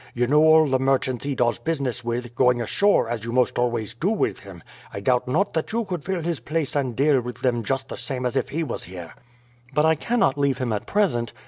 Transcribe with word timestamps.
You 0.15 0.25
know 0.25 0.41
all 0.43 0.65
the 0.67 0.79
merchants 0.79 1.25
he 1.25 1.35
does 1.35 1.59
business 1.59 2.03
with, 2.03 2.33
going 2.33 2.59
ashore, 2.59 3.07
as 3.07 3.23
you 3.23 3.31
most 3.31 3.59
always 3.59 3.93
do 3.93 4.09
with 4.09 4.39
him; 4.39 4.63
I 4.91 4.99
doubt 4.99 5.27
not 5.27 5.53
that 5.53 5.71
you 5.73 5.85
could 5.85 6.03
fill 6.03 6.21
his 6.23 6.39
place 6.39 6.75
and 6.75 6.95
deal 6.95 7.21
with 7.21 7.41
them 7.41 7.63
just 7.63 7.87
the 7.89 7.97
same 7.97 8.25
as 8.25 8.35
if 8.35 8.49
he 8.49 8.63
was 8.63 8.85
here." 8.85 9.13
"But 9.75 9.85
I 9.85 9.93
cannot 9.93 10.39
leave 10.39 10.57
him 10.57 10.73
at 10.73 10.87
present." 10.87 11.33